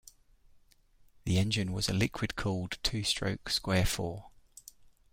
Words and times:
The 1.25 1.37
engine 1.37 1.73
was 1.73 1.87
a 1.87 1.93
liquid-cooled 1.93 2.79
two-stroke 2.81 3.49
square 3.51 3.85
four. 3.85 4.31